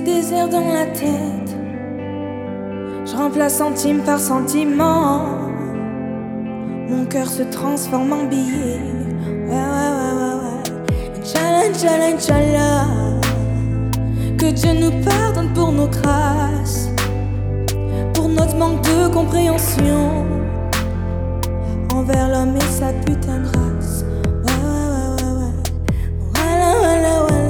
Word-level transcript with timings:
désert 0.00 0.48
dans 0.48 0.72
la 0.72 0.86
tête. 0.86 1.56
Je 3.04 3.16
remplace 3.16 3.56
centime 3.56 4.00
par 4.00 4.18
sentiment. 4.18 5.22
Mon 6.88 7.04
cœur 7.06 7.26
se 7.26 7.42
transforme 7.42 8.12
en 8.12 8.24
billet. 8.24 8.80
Ouais, 9.48 9.54
ouais, 9.54 9.92
ouais, 9.98 10.14
ouais, 10.20 10.36
ouais. 10.42 11.20
Inch'Allah, 11.20 11.62
Inch'Allah, 11.70 12.08
Inch'Allah. 12.14 12.86
Que 14.38 14.50
Dieu 14.52 14.72
nous 14.80 14.92
pardonne 15.04 15.52
pour 15.52 15.72
nos 15.72 15.88
grâces. 15.88 16.88
Pour 18.14 18.28
notre 18.28 18.56
manque 18.56 18.80
de 18.82 19.08
compréhension. 19.12 20.26
Envers 21.94 22.28
l'homme 22.28 22.56
et 22.56 22.60
sa 22.60 22.92
putain 23.04 23.38
de 23.38 23.46
race. 23.46 24.04
Ouais, 24.44 24.52
ouais, 24.64 24.72
ouais, 24.72 25.22
ouais, 25.22 25.34
ouais. 25.38 25.52
Voilà, 26.34 26.70
voilà, 26.78 27.12
voilà. 27.28 27.49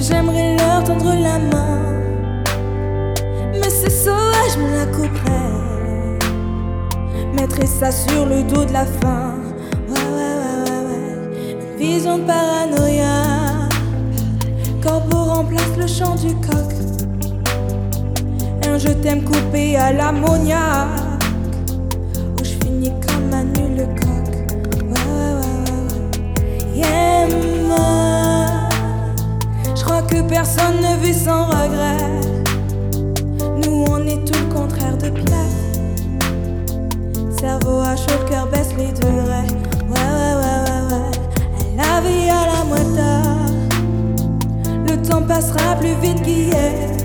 J'aimerais 0.00 0.56
leur 0.56 0.84
tendre 0.84 1.12
la 1.12 1.38
main. 1.38 1.80
Mais 3.52 3.68
c'est 3.68 3.90
sauvage, 3.90 4.52
je 4.54 4.60
me 4.60 4.76
la 4.76 4.86
couperais. 4.86 6.18
Mettrais 7.34 7.66
ça 7.66 7.90
sur 7.90 8.24
le 8.24 8.44
dos 8.44 8.64
de 8.64 8.72
la 8.72 8.86
faim. 8.86 9.34
Ouais, 9.88 9.98
ouais, 10.14 10.34
ouais, 10.40 10.70
ouais, 10.70 10.82
ouais. 10.86 11.56
Une 11.72 11.76
vision 11.78 12.18
de 12.18 12.24
paranoïa. 12.24 13.68
Corbeau 14.80 15.24
remplace 15.24 15.76
le 15.76 15.86
chant 15.88 16.14
du 16.14 16.32
coq. 16.36 16.72
Un 18.66 18.78
je 18.78 18.88
t'aime 18.88 19.24
coupé 19.24 19.76
à 19.76 19.92
l'ammoniaque. 19.92 21.07
Que 30.08 30.20
personne 30.22 30.76
ne 30.80 30.96
vit 31.04 31.14
sans 31.14 31.46
regret. 31.46 32.06
Nous, 33.64 33.84
on 33.88 34.06
est 34.06 34.24
tout 34.24 34.38
le 34.38 34.54
contraire 34.54 34.96
de 34.96 35.10
Pierre. 35.10 35.58
Cerveau 37.38 37.80
à 37.80 37.96
chaud, 37.96 38.24
cœur 38.28 38.46
baisse 38.48 38.74
les 38.76 38.92
degrés. 38.92 39.52
Ouais, 39.88 40.08
ouais, 40.18 40.34
ouais, 40.40 40.60
ouais, 40.66 40.82
ouais. 40.90 41.12
La 41.76 42.00
vie 42.00 42.28
à 42.28 42.46
la 42.46 42.64
moitié. 42.64 43.12
Le 44.88 44.96
temps 45.08 45.22
passera 45.22 45.76
plus 45.76 45.94
vite 46.02 46.22
qu'hier. 46.22 46.96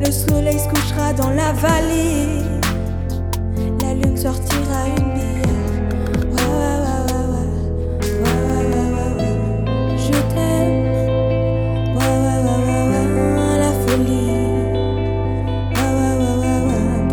Le 0.00 0.10
soleil 0.10 0.58
se 0.58 0.68
couchera 0.68 1.12
dans 1.12 1.30
la 1.30 1.52
vallée. 1.52 2.42
La 3.82 3.94
lune 3.94 4.16
sortira 4.16 4.86
une 4.96 5.14
bière. 5.14 5.39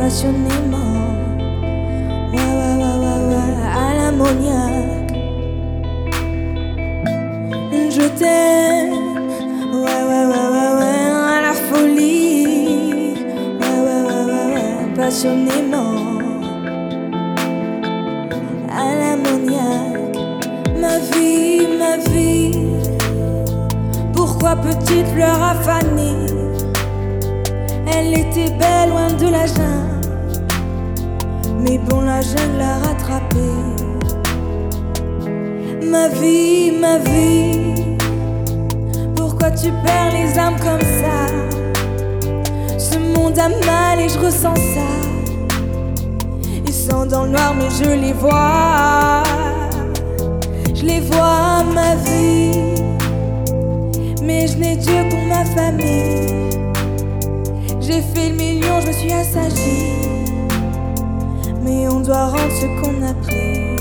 Passionnément. 0.08 1.04
Ouais, 2.32 2.40
ouais, 2.40 3.20
ouais. 3.28 3.52
À 3.76 3.94
l'ammoniaque. 3.94 5.12
Je 7.92 8.06
t'aime. 8.18 8.96
À 11.28 11.42
la 11.42 11.52
folie. 11.52 13.16
Ouais, 13.60 13.80
ouais, 13.86 14.02
ouais, 14.08 14.46
ouais. 14.54 14.96
Passionnément. 14.96 15.96
À 18.72 18.88
l'ammoniaque. 19.02 20.16
Ma 20.80 21.00
vie, 21.00 21.68
ma 21.78 21.98
vie. 22.10 22.58
Pourquoi 24.14 24.56
petite 24.56 25.08
fleur 25.08 25.44
affanée? 25.44 26.28
Elle 27.94 28.14
était 28.14 28.52
belle 28.58 28.90
loin 28.90 29.12
de 29.12 29.28
la 29.30 29.46
jungle. 29.46 29.97
Mais 31.60 31.78
bon, 31.78 32.02
la 32.02 32.22
jungle 32.22 32.58
l'a 32.58 32.78
rattrapée. 32.78 33.38
Ma 35.84 36.08
vie, 36.08 36.72
ma 36.80 36.98
vie. 37.00 37.98
Pourquoi 39.16 39.52
tu 39.52 39.72
perds 39.84 40.14
les 40.14 40.38
âmes 40.38 40.58
comme 40.60 40.82
ça? 40.82 41.28
Ce 42.78 42.98
monde 42.98 43.38
a 43.40 43.50
mal 43.50 44.00
et 44.00 44.10
je 44.10 44.20
ressens 44.20 44.56
ça. 44.56 44.90
Ils 46.66 46.74
sont 46.74 47.06
dans 47.06 47.24
le 47.24 47.32
noir, 47.32 47.54
mais 47.58 47.70
je 47.70 47.90
les 47.90 48.14
vois. 48.14 49.24
Je 50.74 50.86
les 50.86 51.00
vois, 51.00 51.64
ma 51.74 51.96
vie. 51.96 52.76
Mais 54.22 54.48
je 54.48 54.58
n'ai 54.58 54.76
Dieu 54.76 55.08
pour 55.10 55.24
ma 55.26 55.44
famille. 55.46 56.52
J'ai 57.80 58.02
fait 58.02 58.30
le 58.30 58.36
million, 58.36 58.82
je 58.86 58.92
suis 58.92 59.12
assagie. 59.12 60.17
Mais 61.68 61.86
on 61.90 62.00
doit 62.00 62.28
rendre 62.28 62.54
ce 62.62 62.66
qu'on 62.80 63.04
a 63.04 63.14
pris. 63.14 63.76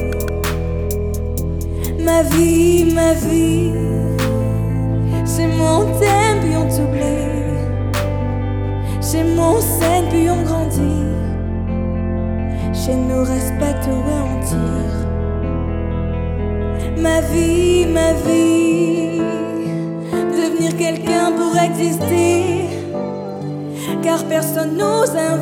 Ma 2.05 2.23
vie, 2.25 2.93
ma 2.93 3.13
vie. 3.13 3.71
C'est 5.25 5.47
mon 5.47 5.85
thème, 6.01 6.41
puis 6.43 6.57
on 6.57 6.67
t'oublie. 6.69 7.53
C'est 9.01 9.23
mon 9.23 9.61
scène, 9.61 10.07
puis 10.11 10.29
on 10.29 10.43
grandit. 10.43 11.07
Chez 12.75 12.97
nous, 12.97 13.21
respecte, 13.21 13.87
ouais, 13.87 14.23
on 14.33 14.41
tire. 14.45 14.97
Ma 16.99 17.21
vie, 17.21 17.87
ma 17.87 18.13
vie. 18.27 19.21
Devenir 20.37 20.77
quelqu'un 20.77 21.31
pour 21.39 21.57
exister. 21.57 22.65
Car 24.03 24.25
personne. 24.25 24.77
Donc 24.77 25.09
on 25.15 25.37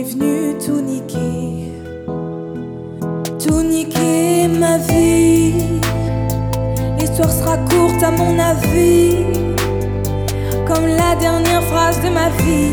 est 0.00 0.04
venu 0.04 0.54
tout 0.64 0.80
niquer. 0.80 1.72
Tout 3.38 3.62
niquer, 3.62 4.48
ma 4.48 4.78
vie. 4.78 5.52
L'histoire 6.98 7.30
sera 7.30 7.56
courte 7.70 8.02
à 8.02 8.10
mon 8.10 8.38
avis. 8.38 9.16
Comme 10.66 10.86
la 10.86 11.14
dernière 11.16 11.62
phrase 11.64 12.00
de 12.02 12.08
ma 12.08 12.28
vie. 12.42 12.72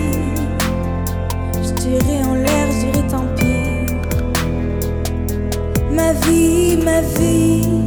Je 1.66 1.71
dirais 1.83 2.21
en 2.29 2.35
l'air, 2.35 2.67
je 2.79 3.01
tant 3.11 3.27
pis. 3.35 3.93
Ma 5.91 6.13
vie, 6.23 6.77
ma 6.77 7.01
vie. 7.17 7.83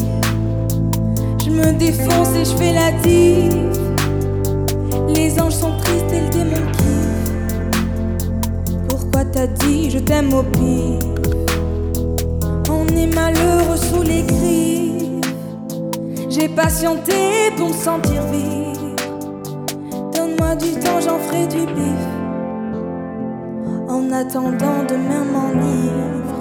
Je 1.44 1.50
me 1.50 1.72
défonce 1.72 2.34
et 2.36 2.44
je 2.44 2.54
fais 2.56 2.72
la 2.72 2.92
dive. 3.02 3.89
Dit 9.46 9.90
je 9.90 9.98
t'aime 9.98 10.34
au 10.34 10.42
pire 10.42 10.98
On 12.68 12.86
est 12.88 13.06
malheureux 13.06 13.76
sous 13.76 14.02
les 14.02 14.22
griffes. 14.22 15.34
J'ai 16.28 16.48
patienté 16.48 17.50
pour 17.56 17.68
me 17.68 17.72
sentir 17.72 18.22
vivre. 18.26 18.96
Donne-moi 20.14 20.56
du 20.56 20.72
temps, 20.80 21.00
j'en 21.00 21.18
ferai 21.18 21.46
du 21.46 21.64
bif. 21.64 22.06
En 23.88 24.12
attendant, 24.12 24.84
demain 24.86 25.24
m'enivre. 25.24 26.39